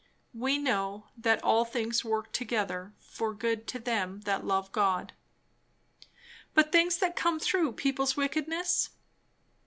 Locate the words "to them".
3.67-4.21